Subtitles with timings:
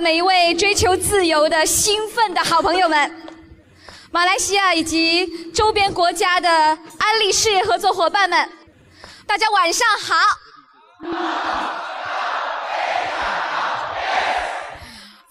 [0.00, 3.24] 每一位追求自由的兴奋的好朋友们，
[4.12, 8.48] 马来西亚以及周边国家的安利事业合作伙伴们，
[9.26, 10.14] 大家晚上好。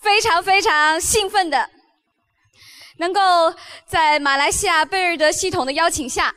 [0.02, 1.70] 非常非常兴奋的，
[2.98, 3.22] 能够
[3.86, 6.36] 在马来西亚贝尔德系统的邀请下，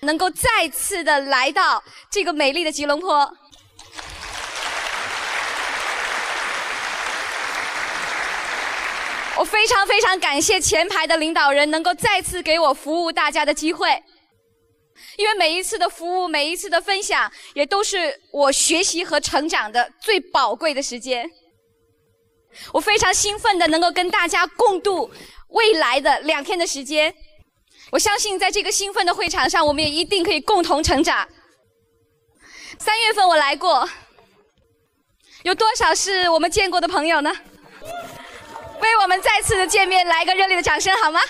[0.00, 3.30] 能够再次的来到这个美丽的吉隆坡。
[9.36, 14.02] 我非常非常感谢前排的领导人能够再次给我服务大家的机会，
[15.16, 21.28] 因为每一次的服务，每一次的分享，也都是我学习和成长的最宝贵的时间。
[22.72, 25.10] 我非常兴奋的能够跟大家共度
[25.48, 27.12] 未来的两天的时间。
[27.90, 31.28] 我相信在这个兴奋的会场上，我们也一定可以共同成长。
[32.78, 33.88] 三月份我来过，
[35.42, 37.32] 有多少是我们见过的朋友呢？
[38.84, 41.20] 为我们再次的见面来一个热烈的掌声好吗？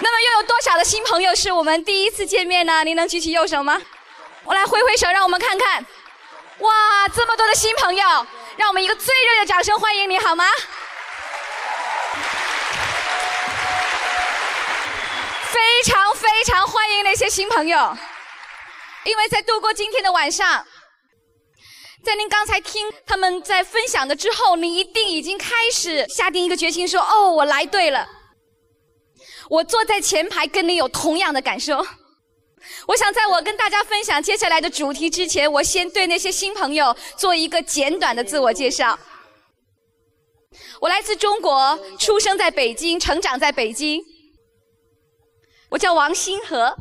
[0.00, 2.82] 那么又有多少的新朋友是我们第一次见面呢？
[2.84, 3.80] 您能举起右手吗？
[4.44, 5.84] 我来挥挥手，让我们看看。
[6.58, 10.44] 哇，这么多的新朋友，让我们一个最热烈的掌声欢迎你好吗？
[15.52, 17.96] 非常非常欢迎那些新朋友，
[19.04, 20.66] 因为在度过今天的晚上，
[22.02, 28.08] 在您刚才听他们在分享的之后，你一定已经开始下定一个决心，说：“哦，我来对了。”
[29.50, 31.84] 我坐在前排，跟你有同样的感受。
[32.86, 38.98] 我想在我跟大家分享接下来的主题之前，我先对那些新朋友做一个简短的自我介绍。
[40.80, 44.02] 我来自中国，出生在北京，成长在北京。
[45.68, 46.74] 我叫王星河，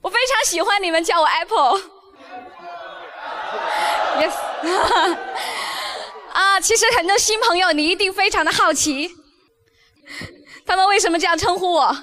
[0.00, 1.97] 我非常喜欢你们叫我 Apple。
[4.20, 4.32] Yes，
[6.32, 9.10] 啊，其实很多新朋友你一定非常的好奇，
[10.66, 11.96] 他们为什么这样称呼我？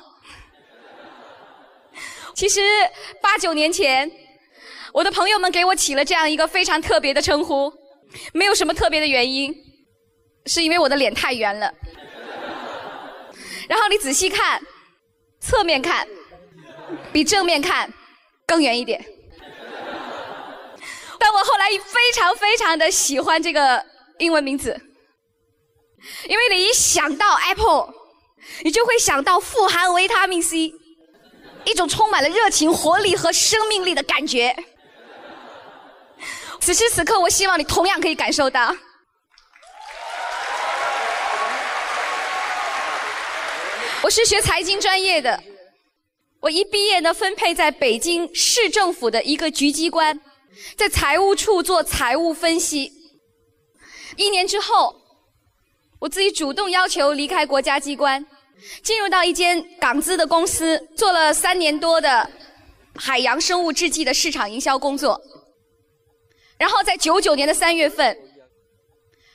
[2.33, 2.61] 其实
[3.21, 4.11] 八九年前，
[4.93, 7.71] 我的朋友们给我起了这样一个非常特别的称呼，
[8.33, 9.53] 没有什么特别的原因，
[10.45, 11.73] 是因为我的脸太圆了。
[13.69, 14.61] 然后你仔细看，
[15.39, 16.07] 侧面看，
[17.13, 17.91] 比正面看
[18.45, 19.03] 更圆一点。
[21.35, 23.85] 我后来非常非常的喜欢这个
[24.19, 24.79] 英文名字，
[26.29, 27.93] 因为你一想到 Apple，
[28.63, 30.73] 你就会想到富含维他命 C。
[31.65, 34.55] 一种充满了热情、活力和生命力的感觉。
[36.61, 38.73] 此时此刻，我希望你同样可以感受到。
[44.03, 45.41] 我是学财经专业的，
[46.39, 50.21] 我一毕业呢，分配在北京市政府的一个局机关，
[50.77, 52.91] 在财务处做财务分析。
[54.15, 54.95] 一年之后，
[55.99, 58.25] 我自己主动要求离开国家机关。
[58.81, 62.27] 进入到一间港资的公司，做了三年多的
[62.95, 65.21] 海洋生物制剂的市场营销工作。
[66.57, 68.17] 然后在九九年的三月份，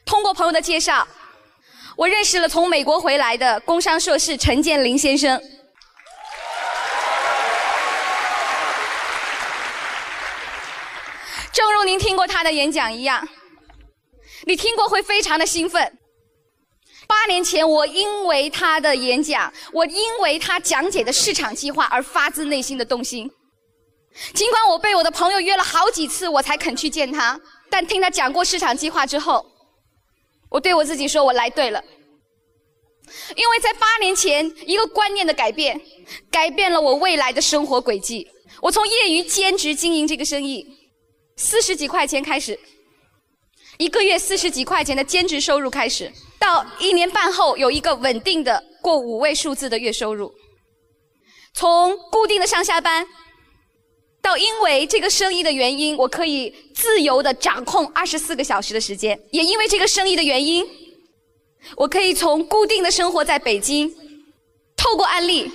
[0.06, 1.06] 通过朋友的介绍，
[1.96, 5.40] 我认识了从美国回来的工商硕士陈建林先生。
[11.52, 13.26] 正如您听过他的演讲一样，
[14.46, 15.98] 你听过会非常的兴奋。
[17.06, 23.28] 八年前，我因为他的演讲，我因为他讲解的市场计划而发自内心的动心。
[24.32, 29.44] 尽管我被我的朋友约了好几次，我才肯去见他，但听他讲过市场计划之后，
[30.48, 31.82] 我对我自己说：“我来对了。”
[33.34, 35.80] 因为在八年前，一个观念的改变，
[36.30, 38.28] 改变了我未来的生活轨迹。
[38.60, 40.64] 我从业余兼职经营这个生意，
[41.40, 42.60] 四十几块钱开始，
[43.78, 46.12] 一个月四十几块钱的兼职收入开始。
[46.38, 50.30] 到一年半后，有一个稳定的过五位数字的月收入。
[51.54, 53.06] 从固定的上下班，
[54.20, 59.18] 到因为这个生意的原因，我可以自由的掌控二十四个小时的时间。
[59.32, 60.62] 也因为这个生意的原因，
[61.74, 63.90] 我可以从固定的生活在北京，
[64.76, 65.50] 透过案例，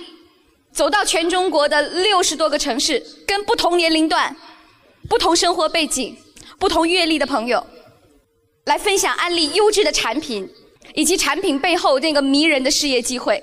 [0.72, 4.36] 走到全中国的六十多个城市，跟不同年龄段、
[5.08, 6.16] 不同生活背景、
[6.58, 7.66] 不同阅历的朋友，
[8.64, 10.48] 来分享安利优质的产品。
[10.94, 13.42] 以及产品背后那个迷人的事业机会，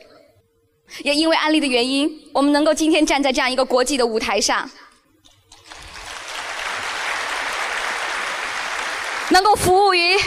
[1.04, 4.68] 也因为安利的原因，我们能够今天站在这样一个国际的舞台上，
[9.30, 10.18] 能够服务于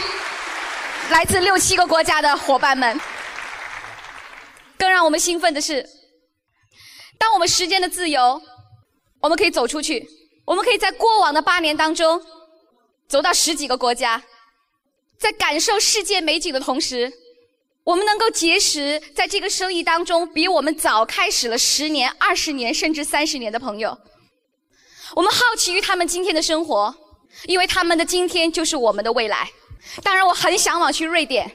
[1.09, 2.97] 来自六七个国家的伙伴们。
[4.77, 5.85] 更让我们兴奋的是，
[7.17, 8.39] 当我们时间的自由，
[9.21, 10.07] 我们可以走出去，
[10.47, 12.23] 我们可以在过往的八年当中，
[13.05, 14.23] 走到十几个国家，
[15.19, 17.11] 在感受世界美景的同时，
[17.83, 23.97] 我们能够结识在这个生意当中比我们早开始了十年、二十年甚至三十年的朋友。
[25.15, 26.95] 我们好奇于他们今天的生活，
[27.43, 29.49] 因为他们的今天就是我们的未来。
[30.01, 31.51] 当然，我很向往去瑞典。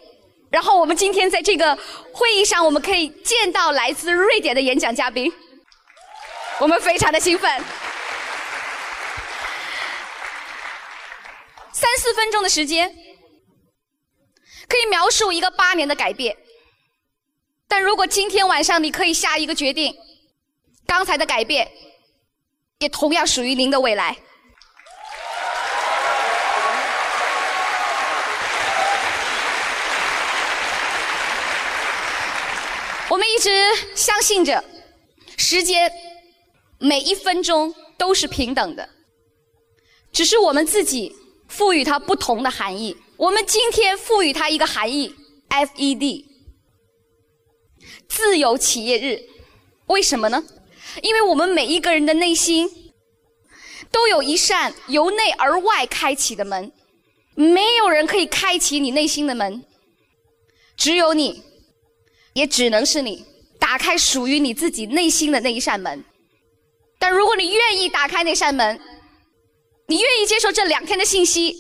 [0.50, 1.74] 然后我们今天在这个
[2.12, 5.32] 会议上，我们可以见到来自瑞典的演讲嘉宾，
[6.58, 7.50] 我们非常的兴奋。
[11.82, 12.88] 三四分钟的时间，
[14.68, 16.36] 可以描述一个八年的改变。
[17.66, 19.92] 但如果今天晚上你可以下一个决定，
[20.86, 21.68] 刚才的改变，
[22.78, 24.16] 也同样属于您的未来。
[33.08, 33.50] 我们一直
[33.96, 34.64] 相信着，
[35.36, 35.92] 时间
[36.78, 38.88] 每一分钟都是平等的，
[40.12, 41.14] 只是我们自己
[41.52, 42.96] 赋予它不同的含义。
[43.18, 45.14] 我们今天赋予它一个含义
[45.50, 46.24] ：FED，
[48.08, 49.20] 自由企业日。
[49.86, 50.42] 为什么呢？
[51.02, 52.68] 因为我们每一个人的内心
[53.90, 56.72] 都有一扇由内而外开启的门，
[57.34, 59.62] 没有人可以开启你内心的门，
[60.76, 61.42] 只有你。
[62.34, 63.22] 也只能是你
[63.58, 66.02] 打开属于你自己内心的那一扇门，
[66.98, 68.80] 但如果你愿意打开那扇门，
[69.92, 71.54] 你愿意接受这两天的信息，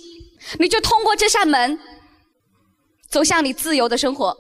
[0.58, 1.78] 你就通过这扇门
[3.10, 4.34] 走向你自由的生活。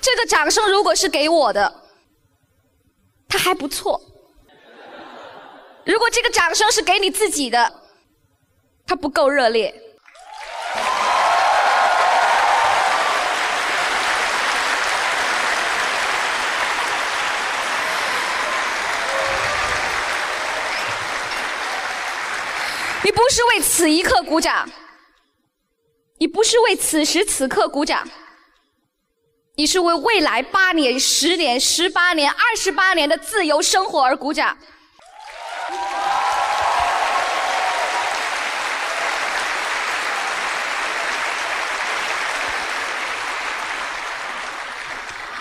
[0.00, 1.84] 这个掌声如果是给我的，
[3.28, 4.02] 他还不错。
[5.84, 7.72] 如果这个掌声是给你自己的，
[8.84, 9.72] 他不够热烈。
[23.18, 24.70] 不是为此一刻鼓掌，
[26.20, 28.08] 你不是为此时此刻鼓掌，
[29.56, 34.56] 你是为未来八年、十年、十八年、二十八年的自由生活而鼓掌。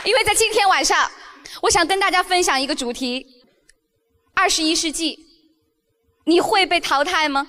[0.04, 1.12] 因为在今天晚上，
[1.62, 3.24] 我想跟大家分享一个主题：
[4.34, 5.20] 二十一世纪，
[6.26, 7.48] 你会被淘汰吗？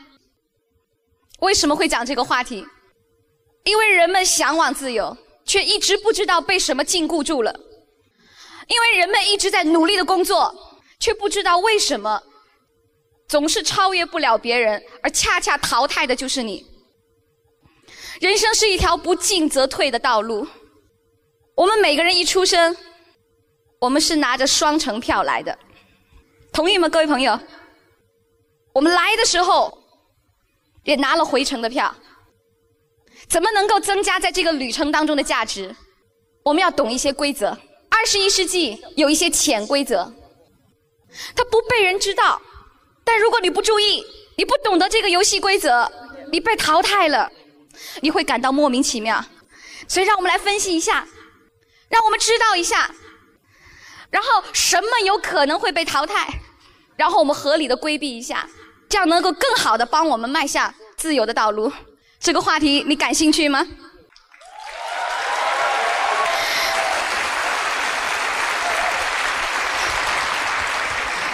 [1.40, 2.66] 为什么会讲这个话题？
[3.64, 7.52] 因为人们向往自由，却一直不知道被什么禁锢住了；
[8.66, 10.54] 因为人们一直在努力的工作，
[10.98, 12.22] 却不知道为什么
[13.28, 16.66] 总是超越不了别人，而恰恰淘汰的就是你。
[18.20, 20.46] 人生是一条不进则退的道路。
[21.54, 22.76] 我们每个人一出生，
[23.80, 25.56] 我们是拿着双程票来的，
[26.52, 27.38] 同意吗，各位朋友？
[28.72, 29.77] 我们来的时候
[30.88, 31.94] 也拿了回程的票，
[33.28, 35.76] 怎么能够增加在这个旅程当中的价值？
[36.42, 37.50] 我们要懂一些规则。
[37.90, 40.10] 二十一世纪有一些潜规则，
[41.36, 42.40] 它不被人知道，
[43.04, 44.02] 但如果你不注意，
[44.38, 45.92] 你不懂得这个游戏规则，
[46.32, 47.30] 你被淘汰了，
[48.00, 49.22] 你会感到莫名其妙。
[49.86, 51.06] 所以，让我们来分析一下。
[51.90, 52.90] 让我们知道一下，
[54.10, 56.40] 然后什么有可能会被淘汰，
[56.96, 58.48] 然后我们合理的规避一下，
[58.88, 61.72] 这样能够更好的帮我们迈向自由的道路。
[62.18, 63.66] 这个话题你感兴趣吗？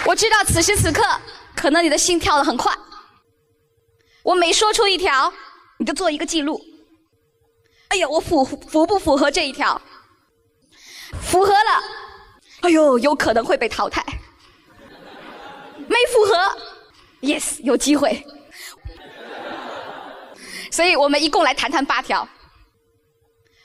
[0.07, 1.01] 我知道此时此刻
[1.55, 2.71] 可能你的心跳的很快，
[4.21, 5.33] 我每说出一条，
[5.79, 6.61] 你就做一个记录。
[7.87, 9.81] 哎呀，我符符不符合这一条？
[11.19, 11.83] 符合了，
[12.61, 14.05] 哎呦，有可能会被淘汰。
[15.87, 16.57] 没符合
[17.25, 18.25] ，yes，有机会。
[20.71, 22.27] 所以我们一共来谈谈八条。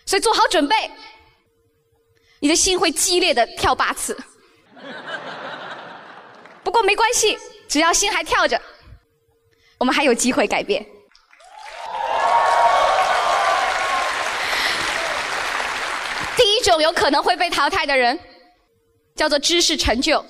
[0.06, 0.90] 所以做好准备，
[2.40, 4.18] 你的心会激烈的跳八次。
[6.64, 7.38] 不过没关系，
[7.68, 8.60] 只要心还跳着，
[9.78, 10.84] 我们还有机会改变。
[16.36, 18.18] 第一种有可能会被淘汰的人，
[19.14, 20.24] 叫做知识成就。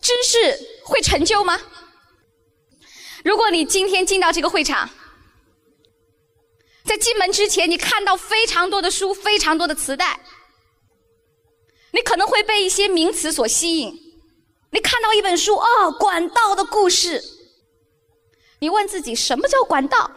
[0.00, 1.60] 知识会成就吗？
[3.24, 4.88] 如果你今天进到这个会场，
[6.84, 10.20] 在进门之前，你看到非常多的书，非常多的磁带，
[11.90, 13.92] 你可能会被一些名词所吸引。
[14.70, 17.22] 你看到一本书，哦，管道的故事，
[18.60, 20.10] 你问自己，什么叫管道？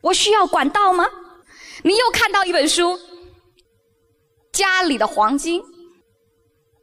[0.00, 1.10] 我需要管道吗？
[1.82, 2.98] 你又看到一本书，
[4.52, 5.62] 家里的黄金。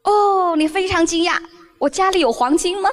[0.05, 1.39] 哦，你非常惊讶，
[1.79, 2.89] 我家里有黄金吗？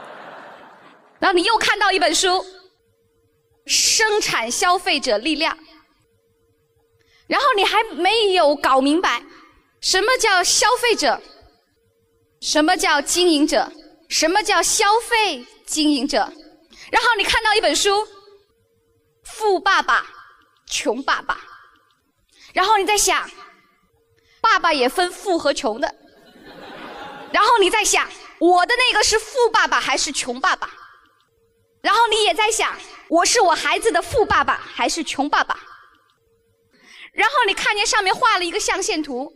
[1.20, 2.44] 然后你又看到一本书，
[3.66, 5.56] 生产消费者力量。
[7.26, 9.22] 然后你还没有搞明白，
[9.80, 11.20] 什么叫消费者，
[12.40, 13.72] 什么叫经营者，
[14.08, 16.32] 什么叫消费经营者。
[16.92, 17.90] 然后你看到一本书，
[19.24, 20.06] 《富爸爸
[20.70, 21.34] 穷爸爸》，
[22.54, 23.28] 然后你在想，
[24.48, 25.92] 爸爸也分富和穷的。
[27.32, 30.70] 然后你在想，我的那个是富爸爸还是穷爸爸？
[31.82, 35.58] 然后你也在想，我是我孩子的富爸爸还是穷爸爸？
[37.12, 39.32] 然后你看见上面画了一个象限图，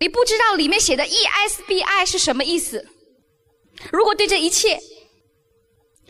[0.00, 2.86] 你不知道里面写的 ESBI 是什么意思。
[3.92, 4.80] 如果对这一切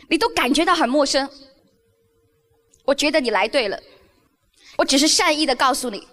[0.09, 1.29] 你都感觉到很陌生，
[2.85, 3.79] 我觉得你来对了。
[4.79, 6.07] 我只是善意的告诉你，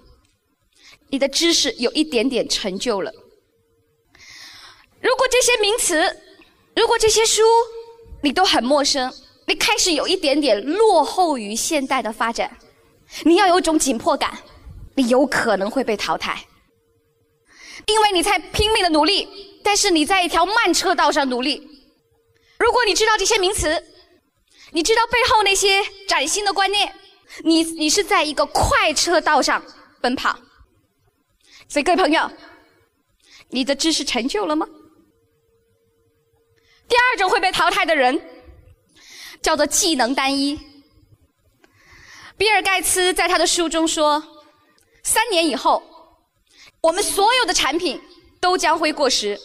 [1.09, 3.13] 你的知识有一点点成就了。
[5.01, 5.95] 如果这些名词，
[6.75, 7.43] 如果这些书
[8.23, 9.13] 你都很陌生。
[9.49, 12.59] 你开始有一点点落后于现代的发展，
[13.23, 14.37] 你要有种紧迫感，
[14.97, 16.45] 你有可能会被淘汰，
[17.87, 19.29] 因为你在拼命的努力，
[19.63, 21.65] 但是你在一条慢车道上努力。
[22.59, 23.81] 如果你知道这些名词，
[24.73, 26.93] 你知道背后那些崭新的观念，
[27.45, 29.63] 你你是在一个快车道上
[30.01, 30.39] 奔跑。
[31.69, 32.31] 所以各位朋友，
[33.49, 34.67] 你的知识成就了吗？
[36.89, 38.21] 第二种会被淘汰的人。
[39.43, 40.59] 叫做技能单一。
[42.37, 44.21] 比尔盖茨在他的书中说，
[45.05, 45.81] 三年以后，
[46.81, 48.01] 我们所有的产品
[48.41, 49.39] 都将会过时。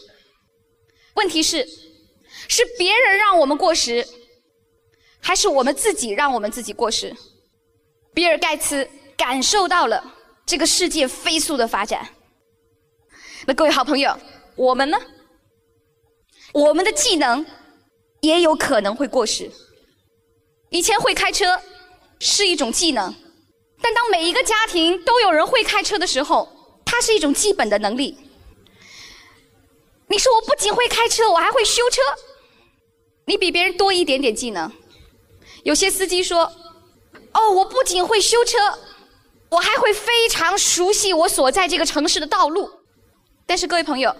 [1.13, 1.67] 问题是，
[2.47, 4.07] 是别人让我们过时，
[5.19, 7.15] 还是我们自己让我们自己过时？
[8.13, 8.87] 比尔盖茨
[9.17, 10.03] 感受到了
[10.45, 12.07] 这个世界飞速的发展。
[13.45, 14.17] 那各位好朋友，
[14.55, 14.97] 我们呢？
[16.53, 17.45] 我们的技能
[18.19, 19.49] 也有可能会过时。
[20.69, 21.61] 以前会开车
[22.19, 23.13] 是一种技能，
[23.81, 26.47] 但当每一个家庭都有人会开车的时候，
[26.85, 28.17] 它是一种基本的能力。
[30.07, 32.01] 你说我不仅会开车，我还会修车，
[33.25, 34.69] 你比别人多一点点技能。
[35.63, 36.51] 有些司机说
[37.33, 38.57] ：“哦，我不仅会修车，
[39.49, 42.69] 我还会非常熟悉我所在这个城市的道路。”
[43.45, 44.15] 但是各位朋友，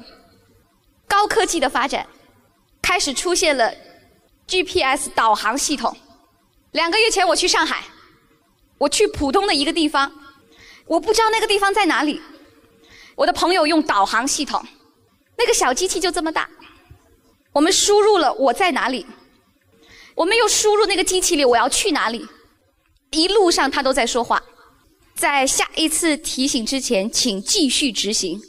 [1.08, 2.08] 高科技的发展
[2.82, 3.74] 开始出现了
[4.48, 5.96] GPS 导航系统。
[6.72, 7.84] 两个月前我去上海，
[8.78, 10.12] 我去浦东的一个地方，
[10.86, 12.22] 我不知道那个地方在哪里。
[13.16, 14.66] 我的朋友用导航系统，
[15.38, 16.50] 那个小机器就这么大，
[17.52, 19.06] 我们输入了我在哪里，
[20.16, 22.26] 我们又输入那个机器里我要去哪里，
[23.12, 24.42] 一路上他都在说话，
[25.14, 28.42] 在下一次提醒之前，请继续执行，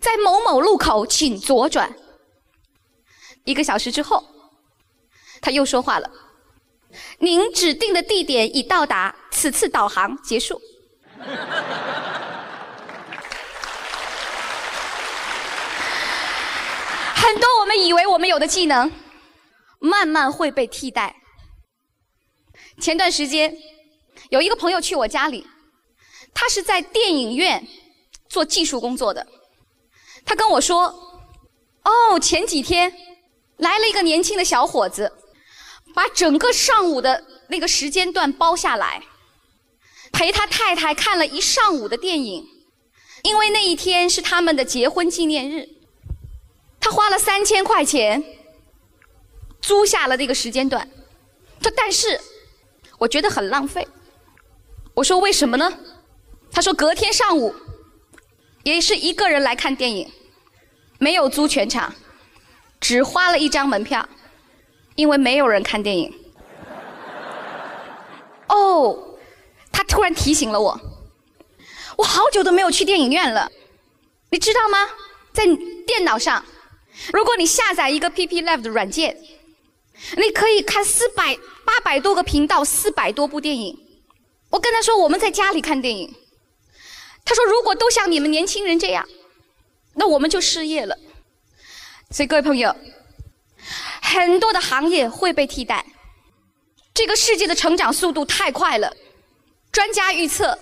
[0.00, 1.94] 在某某路口请左转。
[3.44, 4.26] 一个小时之后，
[5.42, 6.10] 他又说话了。
[7.18, 10.58] 您指定的地点已到达，此次导航结束。
[17.14, 18.90] 很多我们以为我们有的技能，
[19.78, 21.14] 慢慢会被替代。
[22.80, 23.56] 前段时间，
[24.30, 25.46] 有一个朋友去我家里，
[26.34, 27.66] 他是在电影院
[28.28, 29.26] 做技术工作的。
[30.24, 30.86] 他跟我说
[31.84, 32.92] ：“哦，前几天
[33.56, 35.12] 来了一个年轻的小伙子。”
[35.94, 39.02] 把整个上午的那个时间段包下来，
[40.12, 42.46] 陪他太太看了一上午的电影，
[43.22, 45.66] 因为那一天是他们的结婚纪念日。
[46.78, 48.22] 他花了三千块钱
[49.62, 50.86] 租下了那个时间段，
[51.62, 52.20] 他但是
[52.98, 53.86] 我觉得很浪费。
[54.94, 55.72] 我说为什么呢？
[56.50, 57.54] 他说隔天上午
[58.62, 60.10] 也是一个人来看电影，
[60.98, 61.94] 没有租全场，
[62.80, 64.08] 只花了一张门票。
[64.94, 66.10] 因为没有人看电影。
[68.48, 69.18] 哦，
[69.70, 70.80] 他突然提醒了我，
[71.98, 73.50] 我好久都没有去电影院了。
[74.30, 74.88] 你知道吗？
[75.34, 75.44] 在
[75.86, 76.42] 电脑上，
[77.12, 79.14] 如果你下载一个 PP Live 的软件，
[80.16, 83.76] 你可以看四百八百多个频道，四百多部电影。
[84.50, 86.14] 我跟他说我们在家里看电影，
[87.24, 89.06] 他说如果都像你们年轻人这样，
[89.94, 90.96] 那我们就失业了。
[92.10, 92.74] 所以各位朋友。
[94.00, 95.84] 很多的行业会被替代，
[96.94, 98.96] 这个世界的成长速度太快了。
[99.72, 100.56] 专家预测，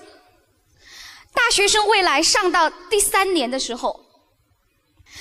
[1.35, 4.07] 大学生未来上到第三年的时候，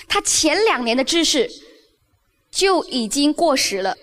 [0.08, 1.52] 他前两年的知识
[2.54, 3.98] 就已经过时了。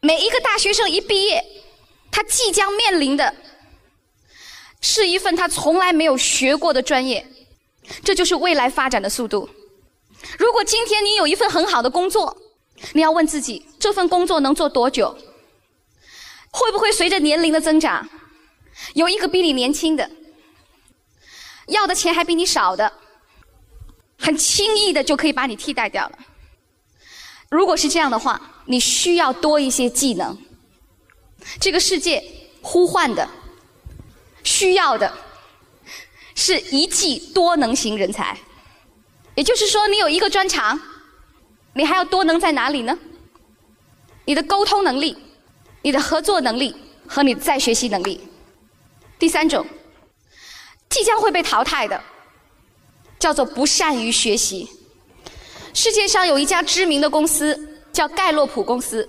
[0.00, 1.42] 每一个大学生一毕业，
[2.10, 3.34] 他即将面临的
[4.80, 7.26] 是一份他从来没有学过的专业，
[8.04, 9.48] 这就是未来发展的速度。
[10.38, 12.36] 如果今天你有一份很好的工作，
[12.92, 15.16] 你要问自己，这份工作能做多久？
[16.50, 18.06] 会不会随着年龄的增长，
[18.92, 20.10] 有一个比你年轻的，
[21.68, 22.92] 要的钱还比你少的，
[24.18, 26.18] 很轻易的就可以把你替代掉了？
[27.52, 30.34] 如果是这样的话，你需要多一些技能。
[31.60, 32.24] 这个世界
[32.62, 33.28] 呼唤的、
[34.42, 35.12] 需要的，
[36.34, 38.34] 是一技多能型人才。
[39.34, 40.80] 也就是说，你有一个专长，
[41.74, 42.98] 你还要多能在哪里呢？
[44.24, 45.14] 你的沟通能力、
[45.82, 46.74] 你的合作能力
[47.06, 48.18] 和你的再学习能力。
[49.18, 49.66] 第三种，
[50.88, 52.02] 即将会被淘汰的，
[53.18, 54.70] 叫做不善于学习。
[55.74, 59.08] 世界上有一家知名的公司叫盖洛普公司，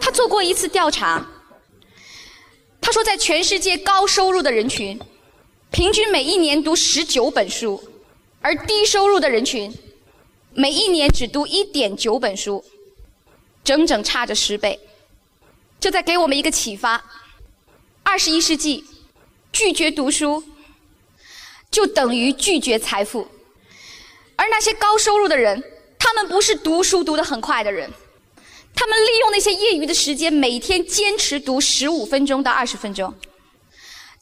[0.00, 1.26] 他做过一次调查，
[2.80, 4.98] 他说在全世界高收入的人群，
[5.70, 7.82] 平均每一年读十九本书，
[8.40, 9.72] 而低收入的人群，
[10.54, 12.64] 每一年只读一点九本书，
[13.62, 14.80] 整整差着十倍。
[15.78, 17.02] 这在给我们一个启发：
[18.02, 18.84] 二十一世纪，
[19.52, 20.42] 拒绝读书，
[21.70, 23.28] 就等于拒绝财富。
[24.40, 25.62] 而那些高收入的人，
[25.98, 27.92] 他们不是读书读得很快的人，
[28.74, 33.14] 他们利用那些业余的时间，每天坚持读十五分钟到二十分钟。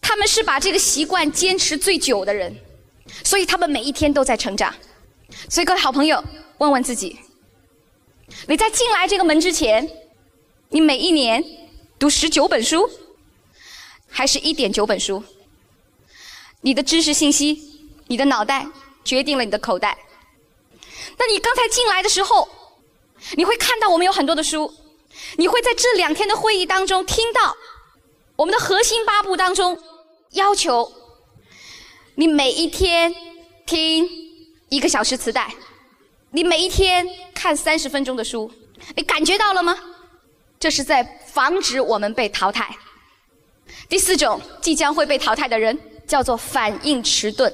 [0.00, 2.52] 他们是把这个习惯坚持最久的人，
[3.22, 4.74] 所以他们每一天都在成长。
[5.48, 6.20] 所以各位好朋友，
[6.58, 7.16] 问问自己：
[8.48, 9.88] 你在进来这个门之前，
[10.70, 11.44] 你每一年
[11.96, 12.90] 读十九本书，
[14.08, 15.22] 还是一点九本书？
[16.62, 18.66] 你的知识信息，你的脑袋
[19.04, 19.96] 决定了你的口袋。
[21.18, 22.48] 那你刚才进来的时候，
[23.32, 24.72] 你会看到我们有很多的书，
[25.36, 27.56] 你会在这两天的会议当中听到
[28.36, 29.78] 我们的核心八步当中
[30.30, 30.92] 要求
[32.14, 33.14] 你每一天
[33.66, 34.08] 听
[34.68, 35.52] 一个小时磁带，
[36.30, 38.50] 你每一天看三十分钟的书，
[38.94, 39.76] 你感觉到了吗？
[40.60, 42.76] 这是在防止我们被淘汰。
[43.88, 47.52] 第四种即将会被淘汰的人叫做反应迟钝。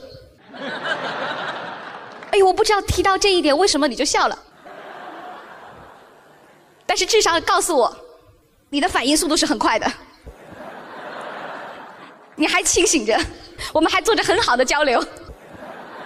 [2.34, 4.36] 哎，我不知道提到这一点，为什么你就笑了？
[6.84, 7.96] 但是至少告诉我，
[8.70, 9.86] 你的反应速度是很快的，
[12.34, 13.16] 你还清醒着，
[13.72, 14.98] 我们还做着很好的交流。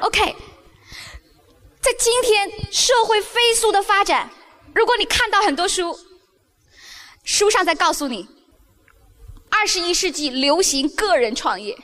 [0.00, 0.36] OK，
[1.80, 4.28] 在今天社会飞速的发展，
[4.74, 5.98] 如果你看到很多书，
[7.24, 8.28] 书上在告诉你，
[9.48, 11.74] 二十一世纪流行个人创业，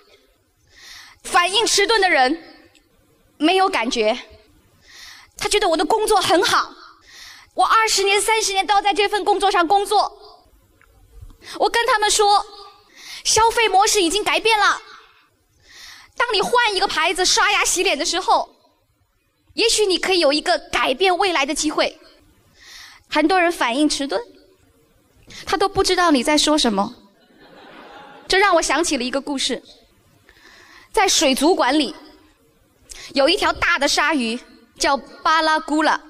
[1.23, 2.45] 反应迟钝的人
[3.39, 4.15] 没有感觉。
[5.45, 6.73] 他觉得我的工作很好，
[7.53, 10.11] 我二十年、三十年都在这份工作上工作。
[11.59, 12.47] 我跟他们说，
[13.25, 14.81] 消费模式已经改变了。
[16.17, 18.57] 当你换一个牌子刷牙洗脸的时候，
[19.53, 22.01] 也许你可以有一个改变未来的机会。
[23.11, 24.19] 很多人反应迟钝，
[25.45, 26.95] 他都不知道你在说什么。
[28.27, 29.63] 这让我想起了一个故事，
[30.91, 31.95] 在水族馆里，
[33.13, 34.41] 有一条大的鲨鱼。
[34.79, 36.01] 叫巴拉古拉，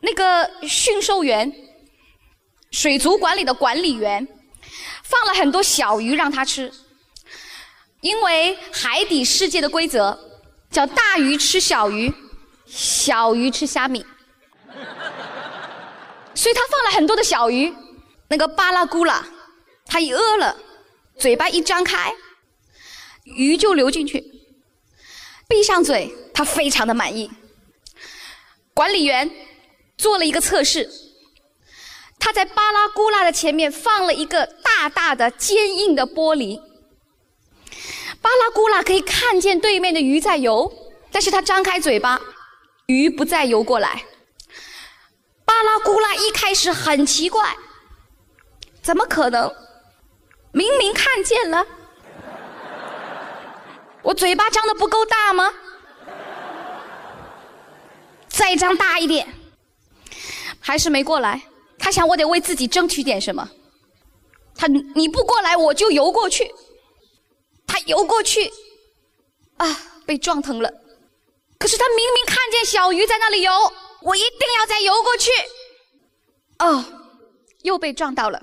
[0.00, 1.52] 那个驯兽员、
[2.70, 4.26] 水族馆里的管理员
[5.02, 6.72] 放了很多小鱼让它吃，
[8.00, 10.18] 因为海底世界的规则
[10.70, 12.12] 叫大鱼吃小鱼，
[12.66, 14.04] 小鱼吃虾米，
[16.34, 17.74] 所以他放了很多的小鱼。
[18.28, 19.26] 那个巴拉古拉，
[19.86, 20.56] 他一饿了，
[21.18, 22.14] 嘴巴一张开，
[23.24, 24.39] 鱼就流进去，
[25.50, 26.16] 闭上嘴。
[26.32, 27.30] 他非常的满意。
[28.72, 29.30] 管理员
[29.98, 30.88] 做了一个测试，
[32.18, 36.58] 他在巴拉古拉的前面放了一个大大的坚硬的玻璃，
[38.22, 40.72] 巴拉古拉可以看见对面的鱼在游，
[41.12, 42.18] 但是他张开嘴巴，
[42.86, 44.04] 鱼不再游过来。
[45.44, 47.54] 巴拉古拉一开始很奇怪，
[48.80, 49.52] 怎么可能？
[50.52, 51.66] 明明看见了，
[54.02, 55.52] 我嘴巴张的不够大吗？
[58.28, 59.28] 再张大一点，
[60.60, 61.42] 还是没过来。
[61.78, 63.48] 他想，我得为自己争取点什么。
[64.54, 66.50] 他你不过来，我就游过去。
[67.66, 68.50] 他游过去，
[69.56, 70.72] 啊，被撞疼了。
[71.58, 73.52] 可是他明明看见小鱼在那里游，
[74.02, 75.30] 我一定要再游过去。
[76.58, 76.84] 哦，
[77.62, 78.42] 又被撞到了。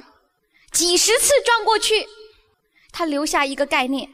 [0.71, 2.07] 几十次撞过去，
[2.91, 4.09] 他留下一个概念，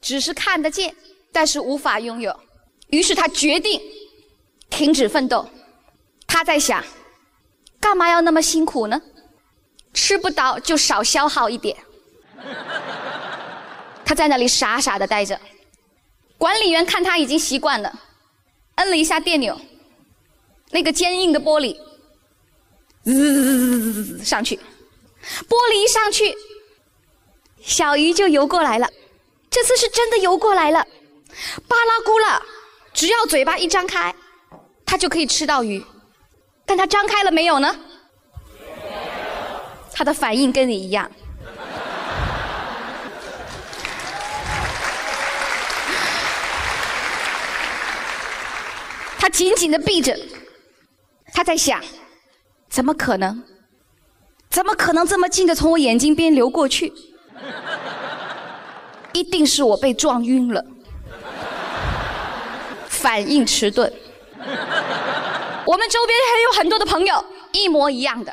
[0.00, 0.94] 只是看得见，
[1.32, 2.38] 但是无法拥有。
[2.88, 3.80] 于是他决定
[4.70, 5.48] 停止奋斗。
[6.26, 6.84] 他在想，
[7.80, 9.00] 干嘛要那么辛苦呢？
[9.94, 11.76] 吃不到就少消耗一点。
[14.04, 15.38] 他在那里傻傻的待着。
[16.36, 17.92] 管理员看他已经习惯了，
[18.76, 19.60] 摁了一下电钮，
[20.70, 21.76] 那个坚硬的玻璃，
[23.02, 24.54] 滋上去，
[25.48, 26.36] 玻璃一上去，
[27.60, 28.88] 小鱼就游过来了。
[29.50, 30.86] 这次是真的游过来了，
[31.66, 32.42] 巴拉咕了，
[32.92, 34.14] 只要嘴巴一张开，
[34.84, 35.84] 它就可以吃到鱼。
[36.66, 37.74] 但它张开了没有呢？
[39.92, 41.10] 它的反应跟你一样。
[49.18, 50.16] 他紧紧的闭着，
[51.32, 51.82] 他在想：
[52.70, 53.42] 怎么可能？
[54.50, 56.92] 怎么可能这么近的从我眼睛边流过去？
[59.18, 60.64] 一定是我被撞晕了，
[62.88, 63.92] 反应迟钝。
[65.66, 68.32] 我们周边还有很多的朋友一模一样的，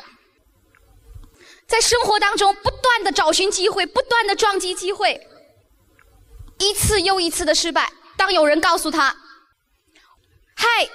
[1.66, 5.26] 在生活当中不断的找寻机会，不断的撞击机会，
[6.60, 7.92] 一次又一次的失败。
[8.16, 9.16] 当有人告诉他，
[10.54, 10.88] 嗨，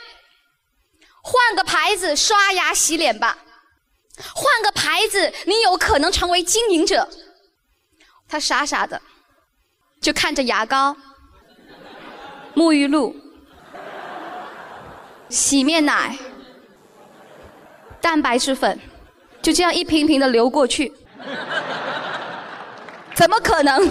[1.21, 3.39] 换个牌子刷牙洗脸吧，
[4.33, 7.09] 换个牌子，你有可能成为经营者。
[8.27, 9.01] 他傻傻的，
[10.01, 10.97] 就看着牙膏、
[12.55, 13.15] 沐浴露、
[15.29, 16.17] 洗面奶、
[18.01, 18.79] 蛋白质粉，
[19.43, 20.91] 就这样一瓶瓶的流过去，
[23.13, 23.87] 怎么可能？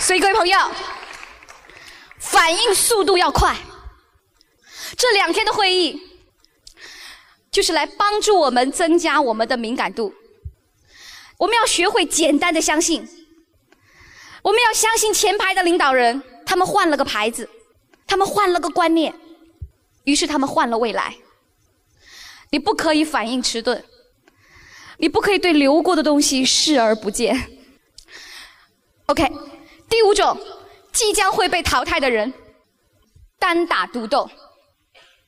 [0.00, 0.58] 所以，各位朋友，
[2.18, 3.54] 反应速度要快。
[4.96, 6.07] 这两天的会议，
[7.50, 10.12] 就是来帮助我们增加我们的敏感度。
[11.38, 13.06] 我们要学会简单的相信，
[14.42, 17.48] 我们要相信前排的领导人，他们换了个牌子，
[18.06, 19.14] 他们换了个观念，
[20.04, 21.16] 于是他们换了未来。
[22.50, 23.84] 你不可以反应迟钝，
[24.98, 27.50] 你不可以对流过的东西视而不见。
[29.06, 29.30] OK。
[29.90, 30.38] 第五种，
[30.92, 32.30] 即将会被淘汰的人，
[33.38, 34.30] 单打独斗。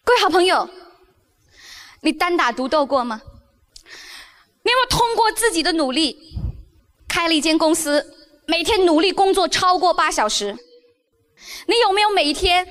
[0.05, 0.69] 各位好朋友，
[2.03, 3.21] 你单打独斗过吗？
[4.63, 6.17] 你有没有通过自己的努力，
[7.09, 8.15] 开了一间公司，
[8.47, 10.57] 每天努力工作超过八小时？
[11.67, 12.67] 你有没有每一天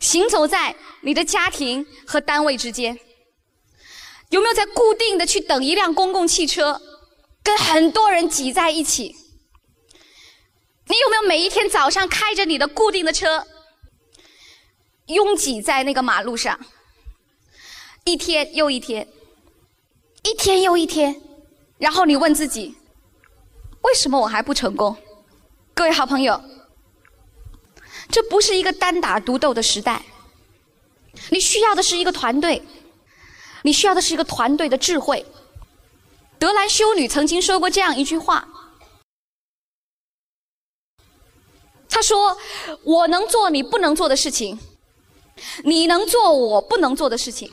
[0.00, 2.98] 行走在你的家庭和单位之间？
[4.30, 6.80] 有没有在固定的去等一辆公共汽车，
[7.42, 9.16] 跟很多人挤在一起？
[10.86, 13.46] 你有没有每一天早上开着你的固定的车，
[15.06, 16.58] 拥挤在那个马路上，
[18.08, 19.06] 一天又一天，
[20.22, 21.20] 一天又一天，
[21.76, 22.74] 然后你问自己，
[23.82, 24.96] 为什么我还不成功？
[25.74, 26.42] 各位好朋友，
[28.08, 30.02] 这不是一个单打独斗的时代，
[31.28, 32.62] 你需要的是一个团队，
[33.60, 35.26] 你需要的是一个团队的智慧。
[36.38, 38.48] 德兰修女曾经说过这样一句话。
[41.90, 42.38] 她说
[42.84, 44.58] ：“我能做你不能做的事情，
[45.64, 47.52] 你能做我不能做的事情，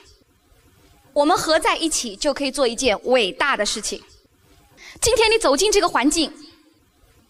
[1.15, 4.03] 我们合在一起就可以做一件伟大的事情。
[4.99, 6.29] 今天你走进这个环境，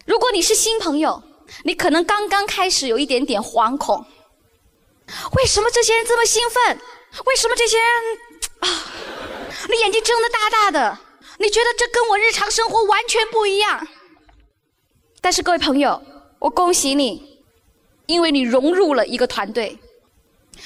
[0.06, 1.21] 如果你是新朋友，
[1.63, 4.04] 你可能刚刚开始有一点点惶恐。
[5.36, 6.80] 为什么这些人这么兴奋？
[7.28, 7.88] 为什么这些人
[8.62, 8.67] 啊？
[9.69, 11.00] 你眼睛睁得大大的，
[11.38, 13.88] 你觉得这跟我日常生活完全不一样。
[15.21, 16.02] 但是各位朋友。”
[16.38, 17.39] 我恭喜你，
[18.06, 19.76] 因为你融入了一个团队。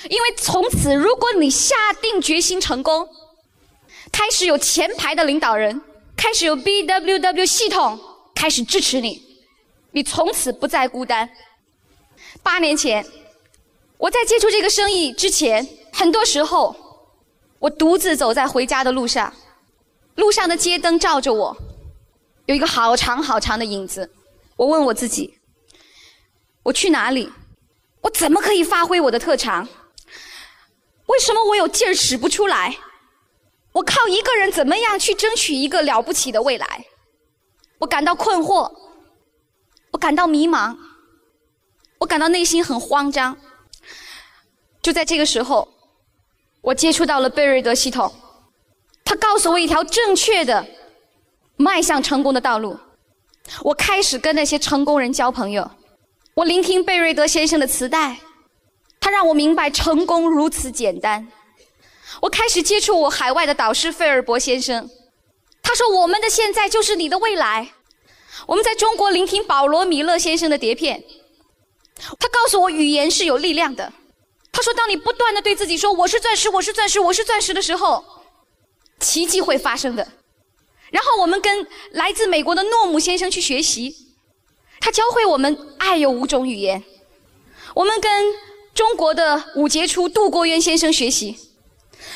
[0.09, 3.07] 因为从此，如果你下定决心成功，
[4.11, 5.81] 开始有前排的领导人，
[6.15, 7.99] 开始有 BWW 系统
[8.33, 9.21] 开始支持你，
[9.91, 11.29] 你从此不再孤单。
[12.41, 13.05] 八年前，
[13.97, 16.75] 我在接触这个生意之前，很多时候
[17.59, 19.33] 我独自走在回家的路上，
[20.15, 21.57] 路上的街灯照着我，
[22.45, 24.09] 有一个好长好长的影子。
[24.55, 25.35] 我问我自己。
[26.63, 27.31] 我去哪里？
[28.01, 29.67] 我怎么可以发挥我的特长？
[31.09, 32.77] 为什么我有劲使不出来？
[33.71, 36.85] 我靠一个人怎么样去争取一个了不起的未来？
[37.79, 38.71] 我感到困惑，
[39.91, 40.75] 我感到迷茫，
[41.99, 43.35] 我感到内心很慌张。
[44.81, 45.67] 就在这个时候，
[46.61, 48.13] 我接触到了贝瑞德系统，
[49.03, 50.65] 他告诉我一条正确的
[51.57, 52.77] 迈向成功的道路。
[53.63, 55.69] 我开始跟那些成功人交朋友。
[56.35, 58.17] 我聆听贝瑞德先生的磁带，
[58.99, 61.27] 他让我明白成功如此简单。
[62.21, 64.89] 我开始接触我海外的导师费尔伯先生，
[65.61, 67.73] 他说：“我们的现在就是你的未来。”
[68.47, 71.03] 我们在中国聆听保罗·米勒先生的碟片，
[72.17, 73.91] 他告诉我语言是有力量的。
[74.51, 78.03] 他说：“当你不断的对自己说‘我是钻石，我是钻石，我是钻石’的时候，
[78.99, 80.07] 奇迹会发生的。”
[80.91, 83.95] 然后我们跟来自美国的诺姆先生去学习，
[84.79, 86.83] 他教会我们爱有五种语言。
[87.75, 88.33] 我们跟
[88.79, 91.37] 中国的五杰出杜国渊先生学习，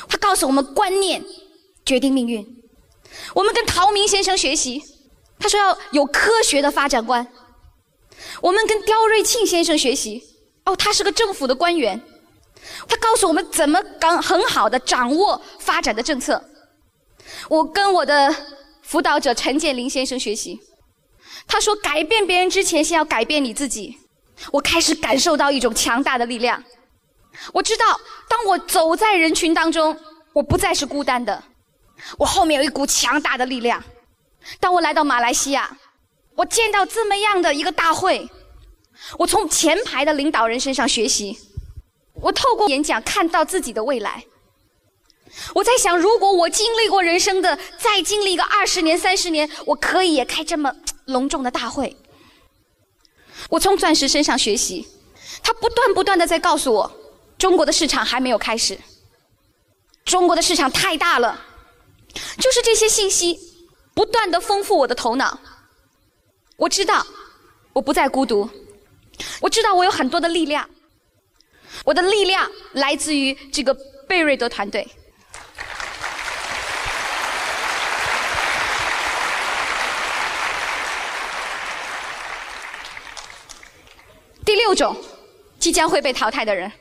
[0.07, 1.21] 他告诉我们观念
[1.85, 2.63] 决定命运。
[3.35, 4.81] 我们跟陶明先生学习，
[5.37, 7.27] 他说要有科学的发展观。
[8.39, 10.23] 我们跟刁瑞庆先生学习，
[10.63, 12.01] 哦，他是个政府的官员，
[12.87, 16.41] 他告诉我们怎么刚很好的掌握发展的政策。
[17.49, 18.33] 我跟我的
[18.81, 20.61] 辅导者陈建林先生学习，
[21.45, 23.97] 他说改变别人之前，先要改变你自己。
[24.51, 26.63] 我开始感受到一种强大的力量，
[27.53, 29.97] 我知道，当我走在人群当中，
[30.33, 31.43] 我不再是孤单的。
[32.17, 33.81] 我后面有一股强大的力量。
[34.59, 35.77] 当我来到马来西亚，
[36.35, 38.29] 我见到这么样的一个大会，
[39.17, 41.37] 我从前排的领导人身上学习，
[42.15, 44.25] 我透过演讲看到自己的未来。
[45.55, 51.95] 我在想，如果我经历过人生的，再经历一个二十年、三十年，我可以也开这么隆重的大会。
[53.53, 54.87] 我从钻石身上学习，
[55.43, 56.91] 他不断不断的在告诉我，
[57.37, 58.75] 中国的市场还没有开始，
[60.03, 61.39] 中国的市场太大了。
[62.39, 63.39] 就是这些信息，
[63.93, 65.39] 不断的丰富我的头脑。
[66.57, 67.05] 我知道，
[67.73, 68.49] 我不再孤独。
[69.39, 70.67] 我知道我有很多的力量。
[71.85, 73.71] 我的力量来自于这个
[74.07, 74.87] 贝瑞德团队。
[84.45, 84.95] 第种，
[85.59, 86.71] 即将会被淘汰的人，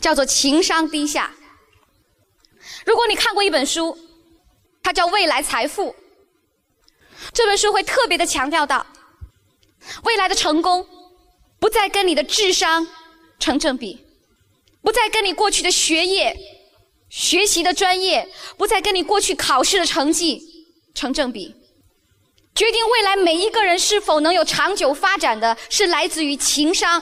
[0.00, 1.30] 叫做情商低下。
[2.84, 3.98] 如果你看过一本书。
[4.84, 5.94] 它叫未来财富。
[7.32, 8.84] 这本书会特别的强调到，
[10.02, 10.84] 未来的成功
[11.60, 12.84] 不再跟你的智商
[13.38, 14.04] 成正比，
[14.82, 16.36] 不再跟你过去的学业、
[17.08, 20.42] 学习的专业，不再跟你过去考试的成绩
[20.94, 21.54] 成正比。
[22.52, 27.00] 决定未来每一个人是否能有长久发展的是来自于情商、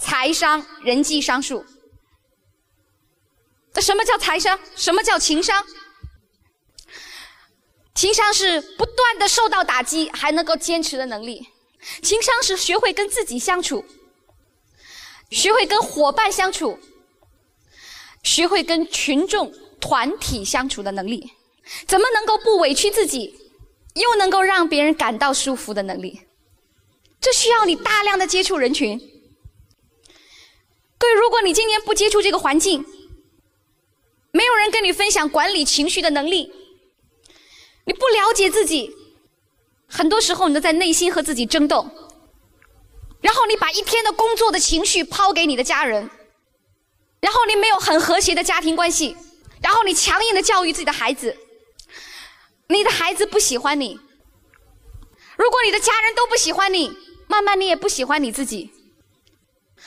[0.00, 1.64] 财商、人际商数。
[3.72, 4.58] 那什么叫财商？
[4.74, 5.64] 什么叫情商？
[7.94, 11.46] 情商是不断的受到打击还能够坚持的能力，
[12.02, 13.84] 情商是学会跟自己相处，
[15.30, 16.78] 学会跟伙伴相处，
[18.22, 21.30] 学会跟群众团体相处的能力，
[21.86, 23.38] 怎么能够不委屈自己，
[23.94, 26.22] 又能够让别人感到舒服的能力，
[27.20, 28.98] 这需要你大量的接触人群。
[31.00, 32.84] 各位，如果你今年不接触这个环境，
[34.32, 36.52] 没有人跟你分享管理情绪的能力。
[37.86, 38.94] 你不了解自己，
[39.88, 41.88] 很多时候你都在内心和自己争斗，
[43.22, 46.10] 然后你把一天的工作的情绪抛给你的家人，
[47.20, 49.16] 然后你没有很和谐的家庭关系，
[49.62, 51.34] 然后你强硬的教育自己的孩子，
[52.68, 53.98] 你的孩子不喜欢你，
[55.38, 56.94] 如果你的家人都不喜欢你，
[57.26, 58.70] 慢慢你也不喜欢你自己，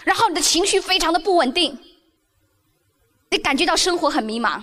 [0.04, 1.78] 然后你的情绪非常的不稳定，
[3.30, 4.62] 你感觉到生活很迷茫，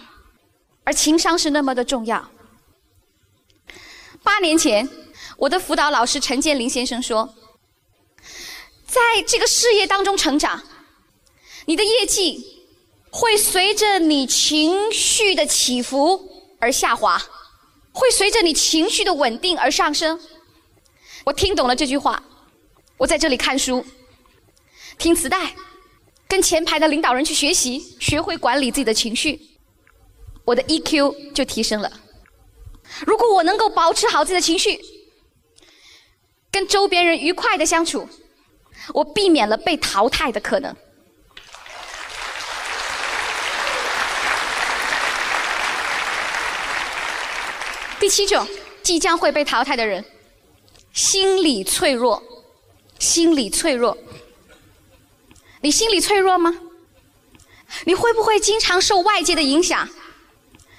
[0.84, 2.30] 而情商是那么的重要。
[4.22, 4.88] 八年前，
[5.38, 7.34] 我的辅导老师陈建林先生说
[8.86, 10.62] ：“在这个事业当中成长，
[11.64, 12.44] 你的业绩
[13.10, 16.20] 会随着你情绪的起伏
[16.58, 17.20] 而下滑，
[17.92, 20.20] 会随着你情绪的稳定而上升。”
[21.24, 22.22] 我听懂了这句话，
[22.98, 23.84] 我在这里看书、
[25.00, 25.54] 听磁带，
[26.28, 29.40] 跟前排的领导人去学习，学会管理自己的情绪，
[30.44, 31.90] 我的 EQ 就提升了。
[33.06, 34.78] 如果我能够保持好自己的情绪，
[36.52, 38.06] 跟周边人愉快的相处，
[38.92, 40.76] 我避免了被淘汰的可能。
[47.98, 48.46] 第七种，
[48.82, 50.04] 即将会被淘汰的人，
[50.92, 52.22] 心理脆弱，
[52.98, 53.96] 心理脆弱。
[55.60, 56.54] 你心理脆弱吗？
[57.84, 59.88] 你会不会经常受外界的影响？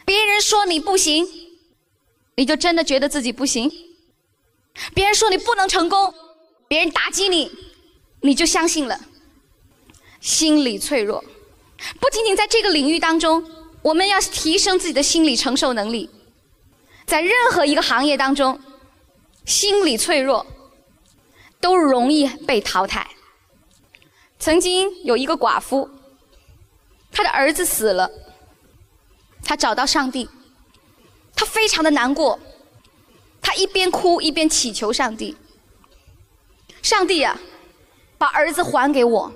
[0.05, 1.27] 别人说你不行。
[2.35, 3.71] 你就真的觉得自己不行？
[4.93, 6.13] 别人说你不能成功，
[6.67, 7.51] 别人打击你，
[8.21, 8.99] 你就相信了。
[10.21, 11.23] 心理脆弱，
[11.99, 13.45] 不仅仅在这个领域当中，
[13.81, 16.09] 我们要提升自己的心理承受能力。
[17.05, 18.59] 在任何一个行业当中，
[19.45, 20.45] 心理脆弱
[21.59, 23.07] 都容易被淘汰。
[24.41, 25.87] 曾经有一个寡妇，
[27.11, 28.09] 她的儿子死了，
[29.43, 30.27] 她找到上帝。
[31.35, 32.39] 她非常的难过，
[33.39, 35.37] 她一边哭一边祈求上帝
[36.81, 37.39] ：“上帝啊，
[38.17, 39.31] 把儿子还给我！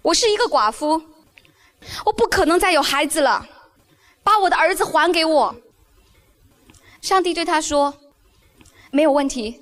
[0.00, 1.02] 我是一个寡妇，
[2.06, 3.46] 我不可能再有孩子了，
[4.22, 5.54] 把我的儿子还给我！”
[7.02, 7.94] 上帝对他说
[8.90, 9.60] ：“没有问题，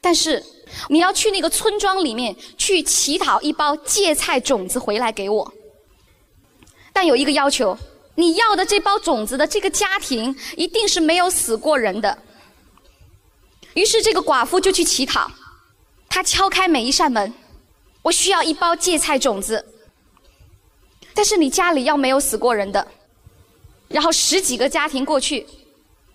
[0.00, 0.40] 但是
[0.88, 5.52] 你要去那个村庄里面去乞讨一包芥菜种子回来给我。
[6.92, 7.76] 但有一个要求。”
[8.18, 12.16] 你要的这包种子的这个家庭一定是没有死过人的。
[13.74, 15.30] 于是这个寡妇就去乞讨，
[16.08, 17.30] 她敲开每一扇门，
[18.00, 19.62] 我需要一包芥菜种子，
[21.12, 22.88] 但是你家里要没有死过人的。
[23.88, 25.46] 然后十几个家庭过去，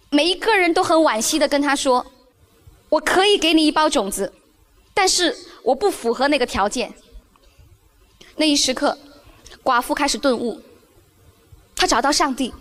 [0.09, 2.03] 每一个人都很惋惜的跟他说
[2.89, 4.33] ：“我可以给你一包种子，
[4.93, 6.93] 但是我不符合那个条件。”
[8.37, 8.97] 那一时刻，
[9.63, 10.61] 寡妇开始顿悟。
[11.75, 12.53] 她找到上帝，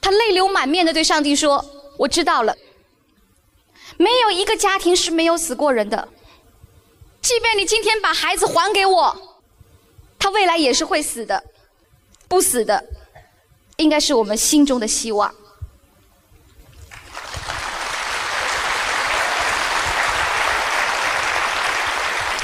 [0.00, 1.64] 她泪流满面的对上帝说
[1.98, 2.56] ：“我知道了，
[3.96, 6.08] 没有一个家庭是没有死过人的。
[7.22, 9.38] 即便你今天把孩子还给我，
[10.18, 11.42] 他未来也是会死的。
[12.28, 12.84] 不死的，
[13.76, 15.34] 应该是我们心中的希望。”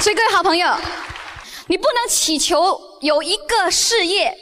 [0.05, 0.77] 所以，各位好朋友，
[1.67, 4.37] 你不能祈求有一个事业。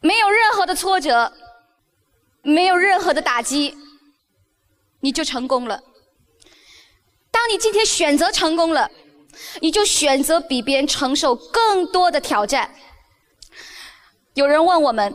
[0.00, 1.32] 没有任何的挫折，
[2.42, 3.76] 没有任何的打击，
[5.00, 5.80] 你就成功了。
[7.32, 8.88] 当你今天选择成功了，
[9.60, 12.72] 你就选择比别人承受更多的挑战。
[14.34, 15.12] 有人问我们：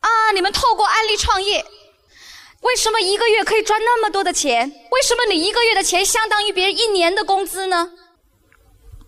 [0.00, 1.64] 啊，你们透过安利创业，
[2.60, 4.70] 为什么一个月可以赚那么多的钱？
[4.90, 7.92] 为什么你一个月的钱相当于别人一年的工资呢？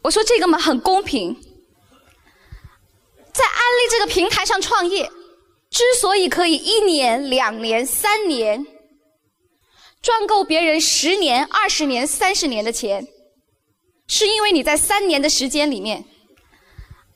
[0.08, 1.34] 我说这个嘛，很公平。
[3.34, 5.06] 在安利这个平台上创业，
[5.68, 8.66] 之所以可以一年、两年、三年
[10.00, 13.06] 赚够别人十年、二十年、三十年的钱，
[14.06, 16.02] 是因为你在三年的时间里面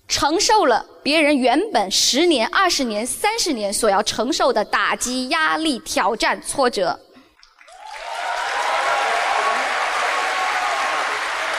[0.06, 7.00] 承受了别人原本十年、二十年、三十年所要承受的打击、压力、挑战、挫折。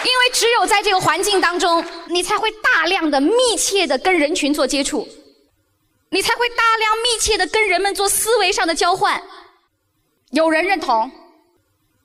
[0.05, 5.07] 因为只有在这个环境当中，你才会大量的、密切的跟人群做接触，
[6.09, 9.21] 你才会大量密切的跟人们做思维上的交换。
[10.31, 11.09] 有人认同，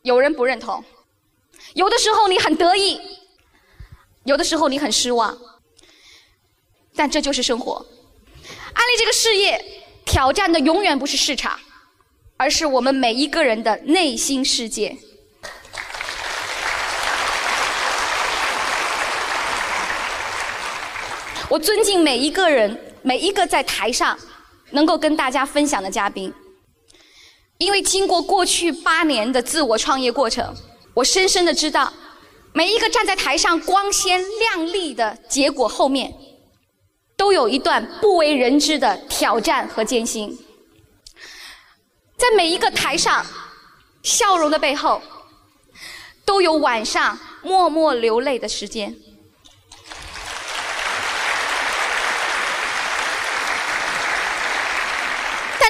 [0.02, 0.84] 有人不认同，
[1.72, 3.00] 有的时候你很得意，
[4.24, 5.36] 有的时候你很失望，
[6.94, 7.84] 但这就是生活。
[8.74, 11.58] 安利这个事业，挑战的永远不是市场，
[12.36, 14.94] 而是我们每一个人的内心世界。
[21.48, 24.18] 我尊敬每一个人，每一个在台上
[24.70, 26.32] 能够跟大家分享的嘉宾，
[27.56, 30.54] 因为经过过去八年的自我创业过程，
[30.92, 31.90] 我深深的知道，
[32.52, 36.12] 每一个站在台上光鲜亮丽的结果后面，
[37.16, 40.38] 都有一段不为人知的挑战和艰辛。
[42.18, 43.24] 在每一个台上
[44.02, 45.00] 笑容的背后，
[46.26, 48.94] 都有晚上默默流泪的时间。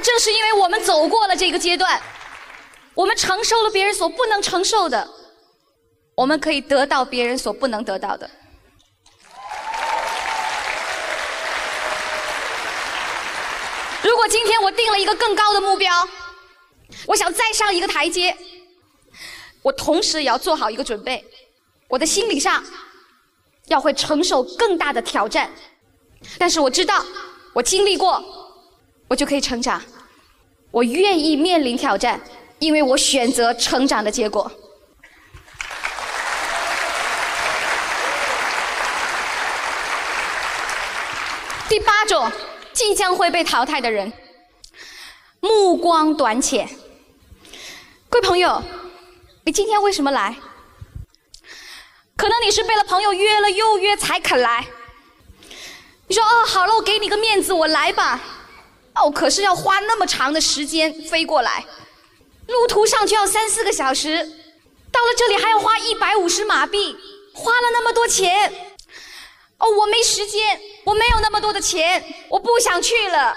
[0.02, 2.00] 正是因为我们走过了这个阶段，
[2.94, 5.08] 我们承受了别人所不能承受的，
[6.14, 8.30] 我们可以得到别人所不能得到的。
[14.02, 16.08] 如果今天我定了一个更高的目标，
[17.06, 18.36] 我想再上一个台阶，
[19.62, 21.24] 我同时也要做好一个准备，
[21.88, 22.64] 我的心理上
[23.66, 25.50] 要会承受更大的挑战。
[26.38, 27.04] 但是我知道，
[27.52, 28.22] 我经历过，
[29.08, 29.82] 我就可以成长。
[30.70, 32.20] 我愿意面临挑战，
[32.58, 34.50] 因为我选择成长的结果。
[41.68, 42.30] 第八种
[42.72, 44.12] 即将会被淘汰的人，
[45.40, 46.68] 目光短浅。
[48.10, 48.62] 各位朋友，
[49.44, 50.36] 你今天为什么来？
[52.16, 54.66] 可能你是被了朋友约了又约才肯来。
[56.08, 58.20] 你说哦，好了，我给你个面子，我来吧。
[59.02, 61.64] 哦，可是要花那么长的时间飞过来，
[62.46, 64.16] 路途上就要三四个小时，
[64.90, 66.96] 到了这里还要花一百五十马币，
[67.32, 68.52] 花了那么多钱。
[69.58, 73.36] 哦，我没时间，我没有那么多的钱，我不想去了。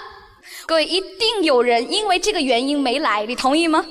[0.66, 3.84] 各位，一定有人因为这个原因没来，你同意吗？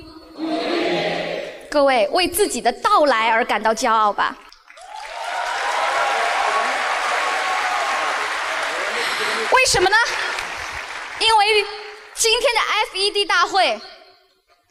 [1.69, 4.37] 各位，为自己的到来而感到骄傲吧。
[9.53, 9.95] 为什么呢？
[11.21, 11.65] 因为
[12.15, 12.59] 今天的
[12.91, 13.79] FED 大会，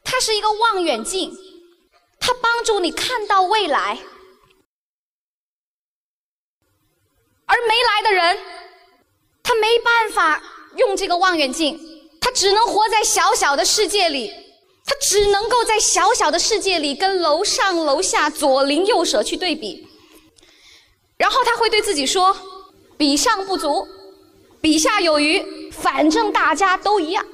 [0.05, 1.33] 它是一个望远镜，
[2.19, 3.99] 它帮助你看到未来。
[7.47, 8.39] 而没来的人，
[9.43, 10.41] 他没办法
[10.77, 11.79] 用这个望远镜，
[12.21, 14.33] 他只能活在小小的世界里，
[14.87, 19.85] 他只能够在小小的世界里跟楼上楼下、左邻右舍去对比，
[21.17, 22.37] 然后他会对自己说
[22.97, 23.85] ：“比上不足，
[24.61, 27.25] 比下有余，反正大家都一样。”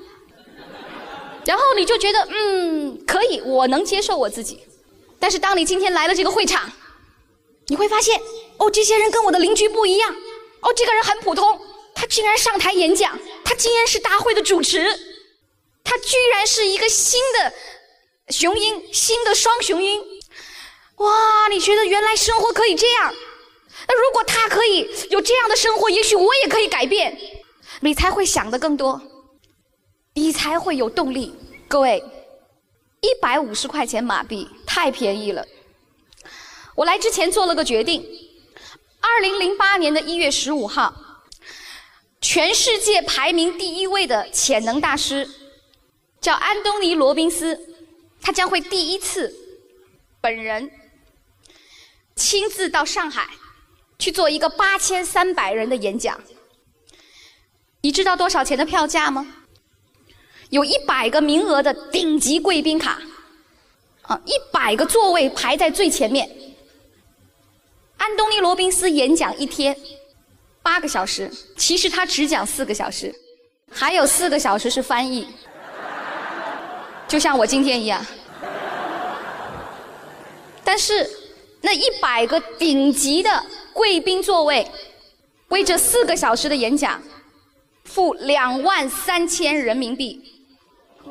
[1.44, 4.60] 然后你就觉得，嗯，可以，我能接受我自己。
[5.18, 6.70] 但是当你今天来了这个会场，
[7.68, 8.20] 你会发现。
[8.58, 10.14] 哦，这些人跟我的邻居不一样。
[10.60, 11.60] 哦，这个人很普通，
[11.94, 14.82] 他竟然上台演讲，他竟然是大会的主持，
[15.84, 17.52] 他居然是一个新的
[18.30, 20.02] 雄鹰，新的双雄鹰。
[20.96, 23.14] 哇，你觉得原来生活可以这样？
[23.88, 27.16] 那如果他可以有这样的生活，也许我也可以改变。
[27.80, 29.00] 你才会想的更多，
[30.14, 31.34] 你才会有动力。
[31.68, 32.02] 各位，
[33.00, 35.46] 一百五十块钱马币太便宜了。
[36.74, 38.04] 我来之前做了个决定。
[39.00, 40.94] 二零零八年的一月十五号，
[42.20, 45.28] 全世界排名第一位的潜能大师
[46.20, 47.76] 叫安东尼·罗宾斯，
[48.20, 49.32] 他将会第一次
[50.20, 50.70] 本人
[52.16, 53.28] 亲自到上海
[53.98, 56.20] 去做一个八千三百人的演讲。
[57.80, 59.26] 你知道多少钱的票价吗？
[60.50, 63.00] 有一百个名额的顶级贵宾卡，
[64.02, 66.30] 啊，一百个座位排在最前面。
[67.96, 69.76] 安东尼·罗宾斯演讲一天
[70.62, 73.12] 八个小时，其实他只讲四个小时，
[73.70, 75.26] 还有四个小时是翻译，
[77.08, 78.04] 就像我今天一样。
[80.62, 81.08] 但是
[81.60, 83.44] 那一百个顶级的
[83.76, 84.66] 贵宾座位，
[85.48, 86.98] 为这四个小时的演讲
[87.84, 90.18] 付两万三千人民币，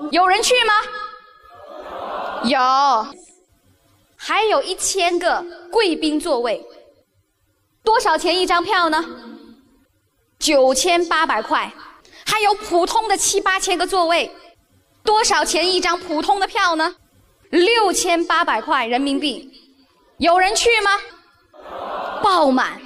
[0.09, 0.73] 有人去吗？
[2.43, 2.59] 有，
[4.15, 6.65] 还有一千个贵宾座位。
[7.83, 9.05] 多少钱一张票呢？
[10.39, 11.71] 九千八百块，
[12.25, 14.31] 还有普通的七八千个座位，
[15.03, 16.95] 多少钱一张普通的票呢？
[17.51, 19.51] 六千八百块人民币，
[20.17, 20.89] 有人去吗？
[22.23, 22.81] 爆满。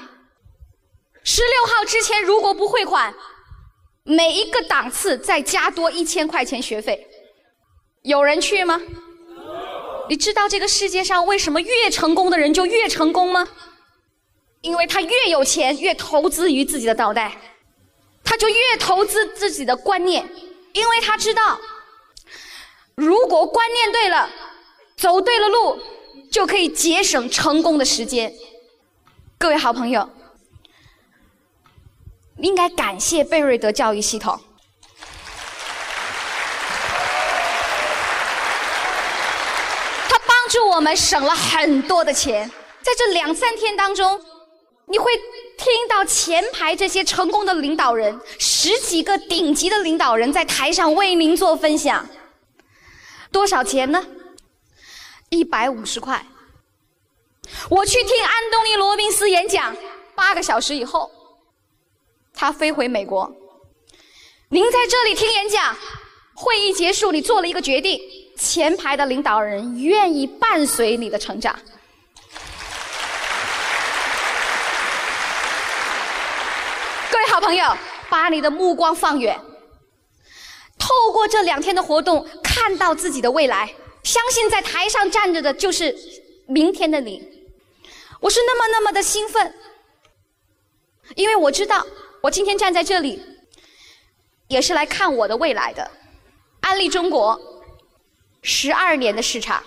[1.24, 3.14] 十六号之前如果不汇款，
[4.04, 7.08] 每一个档次再加多一千块钱学费，
[8.02, 8.82] 有人去吗？
[10.10, 13.48] 你知道这个世界上为什么越成功的人就越成功吗？
[14.62, 17.38] 因为他越有钱，越投资于自己的脑袋，
[18.24, 20.28] 他就越投资自己的观念，
[20.74, 21.60] 因为他知道，
[22.96, 24.30] 如果观念对了，
[24.98, 25.80] 走对了路，
[26.32, 28.34] 就可以节省成功的时间。
[29.42, 30.10] 各位好朋友，
[32.40, 34.38] 应该感谢贝瑞德教育系统，
[40.10, 44.22] 他帮助我们省了很多的钱，在这两三天当中。
[44.88, 45.16] 你会
[45.58, 52.06] 听到前排这些成功的领导人，十几个顶级的领导人在台上为您做分享。
[53.32, 54.06] 多少钱呢？
[55.30, 56.26] 一百五十块。
[57.70, 59.76] 我去听安东尼·罗宾斯演讲，
[60.16, 61.12] 八个小时以后，
[62.34, 63.32] 他飞回美国。
[64.50, 65.76] 您在这里听演讲，
[66.34, 68.00] 会议结束，你做了一个决定，
[68.38, 71.58] 前排的领导人愿意伴随你的成长。
[77.12, 77.78] 各位好朋友，
[78.10, 79.40] 把你的目光放远，
[80.78, 83.72] 透过这两天的活动，看到自己的未来。
[84.02, 85.96] 相信在台上站着的就是
[86.48, 87.39] 明天的你。
[88.20, 89.54] 我是那么那么的兴奋，
[91.16, 91.86] 因为我知道
[92.22, 93.24] 我今天站在这里，
[94.48, 95.90] 也是来看我的未来的。
[96.60, 97.40] 安利中国
[98.42, 99.64] 十二年的市场，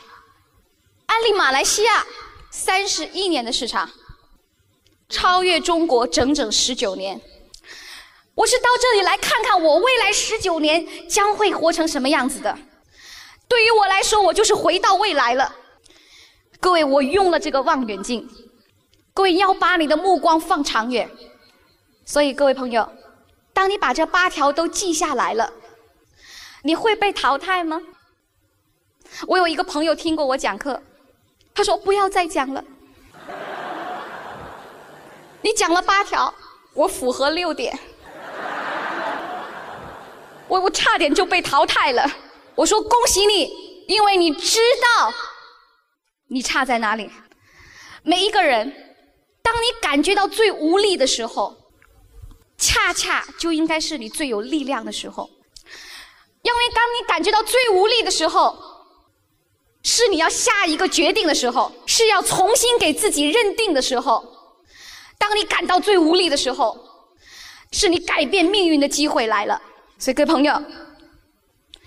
[1.06, 2.06] 安利马来西亚
[2.50, 3.90] 三十一年的市场，
[5.08, 7.20] 超越中国整整十九年。
[8.34, 12.58] 我是到这里来看看我未来十九年将会活成什么样子的。
[13.48, 15.54] 对于我来说，我就是回到未来了。
[16.60, 18.28] 各位，我用了这个望远镜。
[19.14, 21.10] 各位要把你的目光放长远。
[22.04, 22.90] 所以，各位朋友，
[23.52, 25.52] 当你把这八条都记下来了，
[26.62, 27.80] 你会被淘汰吗？
[29.26, 30.82] 我有一个朋友听过我讲课，
[31.54, 32.64] 他说不要再讲了。
[35.42, 36.32] 你讲了八条，
[36.74, 37.78] 我符合六点。
[40.48, 42.04] 我我差点就被淘汰了。
[42.54, 44.58] 我说恭喜你，因为你知
[44.98, 45.12] 道
[46.28, 47.10] 你差在哪里。
[48.02, 48.91] 每一个人，
[49.42, 51.56] 当你感觉到最无力的时候，
[52.56, 55.28] 恰恰就应该是你最有力量的时候。
[56.42, 58.56] 因为当你感觉到最无力的时候，
[59.82, 64.24] 是你要下一个决定的时候，是要重新给自己认定的时候。
[65.18, 66.76] 当你感到最无力的时候，
[67.70, 69.60] 是你改变命运的机会来了。
[69.98, 70.60] 所以，各位朋友，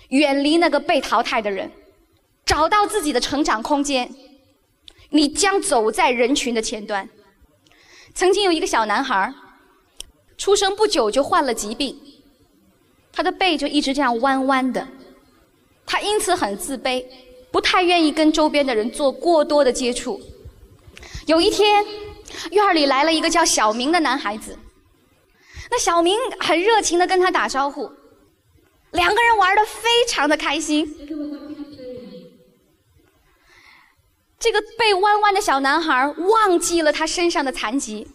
[0.08, 1.70] 远离那个被淘汰的人，
[2.46, 4.10] 找到自己的成长空间，
[5.10, 7.06] 你将走在人群的前端。
[8.16, 9.30] 曾经有一个小男孩，
[10.38, 11.94] 出生不久就患了疾病，
[13.12, 14.88] 他的背就一直这样弯弯的，
[15.84, 17.04] 他因此很自卑，
[17.50, 20.18] 不太愿意跟周边的人做过多的接触。
[21.26, 21.84] 有一天，
[22.52, 24.58] 院里来了一个叫小明的男孩子，
[25.70, 27.92] 那小明很热情的跟他打招呼，
[28.92, 30.90] 两个人玩的非常的开心。
[34.38, 38.06] 这个背弯弯的小男孩忘记了他身上的残疾，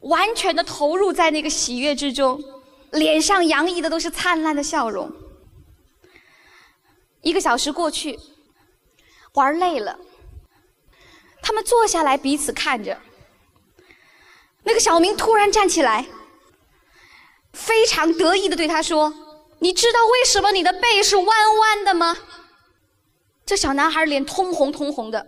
[0.00, 2.42] 完全的投入在那个喜悦之中，
[2.92, 5.12] 脸上洋溢的都是灿烂的笑容。
[7.20, 8.18] 一个小时过去，
[9.34, 9.98] 玩累了，
[11.42, 12.98] 他们坐下来彼此看着。
[14.62, 16.06] 那个小明突然站起来，
[17.52, 19.12] 非常得意的对他说
[19.60, 22.16] ：“你知道为什么你的背是弯弯的吗？”
[23.46, 25.24] 这小男孩脸通红通红的，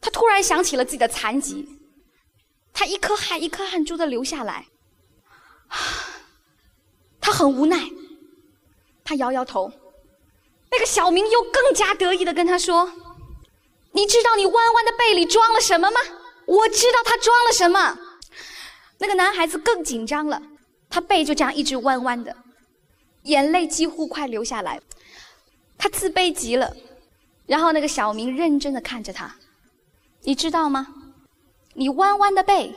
[0.00, 1.68] 他突然想起了自己的残疾，
[2.72, 4.68] 他一颗汗一颗汗珠的流下来，
[7.20, 7.90] 他很无奈，
[9.04, 9.72] 他摇摇头。
[10.70, 12.92] 那个小明又更加得意的跟他说
[13.92, 16.00] ：“你知道你弯弯的背里装了什么吗？
[16.46, 17.98] 我知道他装了什么。”
[18.98, 20.40] 那个男孩子更紧张了，
[20.88, 22.36] 他背就这样一直弯弯的，
[23.24, 24.80] 眼泪几乎快流下来，
[25.76, 26.76] 他自卑极了。
[27.46, 29.36] 然后那个小明认真的看着他，
[30.22, 30.86] 你知道吗？
[31.74, 32.74] 你弯弯的背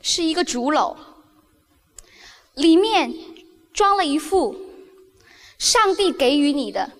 [0.00, 0.96] 是一个竹篓，
[2.54, 3.12] 里面
[3.72, 4.56] 装了一副
[5.58, 6.90] 上帝给予你的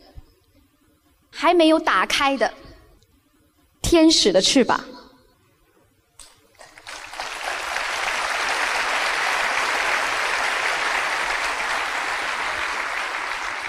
[1.30, 2.54] 还没有打开的
[3.80, 4.84] 天使的翅膀。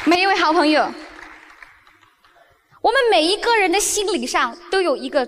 [0.06, 0.94] 每一位好朋友。
[2.84, 5.26] 我们每一个人的心理上都有一个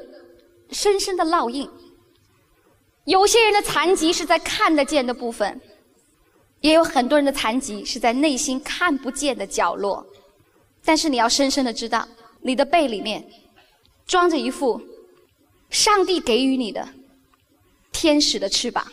[0.71, 1.71] 深深的烙印。
[3.05, 5.61] 有些人的残疾是在看得见的部分，
[6.59, 10.05] 也有很多人的残疾是在内心看不见的角落。
[10.83, 12.05] 但是你要深深的知道，
[12.41, 13.25] 你的背里面
[14.05, 14.81] 装着一副
[15.69, 16.85] 上帝给予你的
[17.93, 18.85] 天使的翅膀。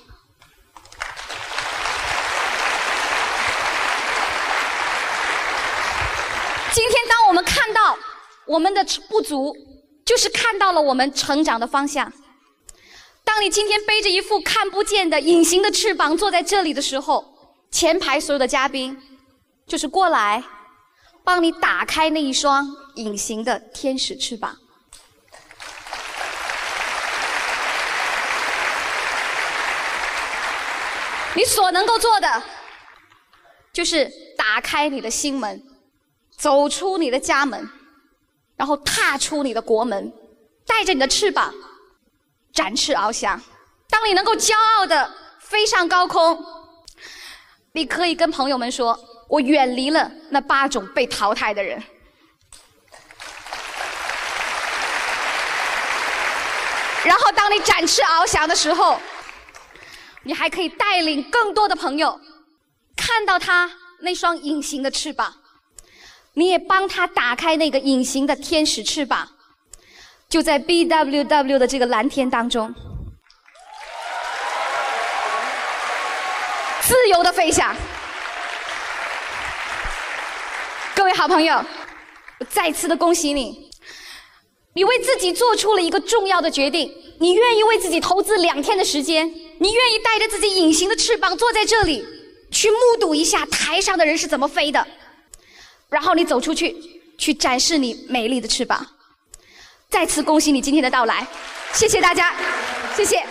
[6.73, 7.99] 今天，当我们看到。
[8.47, 9.57] 我们的不足，
[10.05, 12.13] 就是看到了我们成长的方向。
[13.25, 17.25] 当你今天背着一副看不见的隐形的翅膀坐在这里的时候，
[17.71, 19.01] 前排所有的嘉宾，
[19.67, 20.43] 就是过来
[21.23, 24.57] 帮你打开那一双隐形的天使翅膀。
[31.35, 32.43] 你所能够做的，
[33.73, 35.63] 就是打开你的心门，
[36.37, 37.71] 走出你的家门。
[38.63, 40.13] 然后踏出你的国门，
[40.65, 41.53] 带着你的翅膀，
[42.53, 43.43] 展翅翱翔。
[43.91, 46.39] 当你能够骄傲的飞上高空，
[47.73, 48.97] 你可以跟朋友们说
[49.29, 51.83] ：“我远离了那八种被淘汰的人。”
[57.05, 58.97] 然后，当你展翅翱翔的时候，
[60.23, 62.21] 你还可以带领更多的朋友
[62.97, 63.69] 看到他
[64.03, 65.42] 那双隐形的翅膀。
[66.35, 69.29] 你也帮他打开那个隐形的天使翅膀，
[70.31, 72.75] 就在 B W W 的这个蓝天当中，
[76.81, 77.77] 自由的飞翔。
[80.95, 81.63] 各位好朋友，
[82.39, 83.71] 我再次的恭喜你，
[84.73, 89.29] 你为自己做出了一个重要的决定，你愿意为自己投资两天的时间，
[89.59, 92.03] 你愿意带着自己隐形的翅膀坐在这里，
[92.51, 94.87] 去目睹一下台上的人是怎么飞的。
[95.92, 96.76] 然后你走出去，
[97.18, 98.86] 去展示你美丽的翅膀。
[99.90, 101.28] 再次恭喜你今天的到来，
[101.74, 102.36] 谢谢大家，
[102.96, 103.24] 谢谢。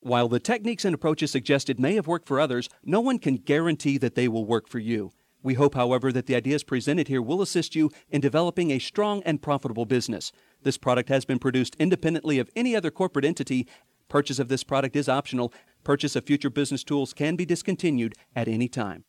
[0.00, 3.98] While the techniques and approaches suggested may have worked for others, no one can guarantee
[3.98, 5.12] that they will work for you.
[5.42, 9.22] We hope, however, that the ideas presented here will assist you in developing a strong
[9.24, 10.30] and profitable business.
[10.62, 13.66] This product has been produced independently of any other corporate entity.
[14.09, 15.53] Purchase of this product is optional.
[15.83, 19.05] Purchase of future business tools can be discontinued at any time.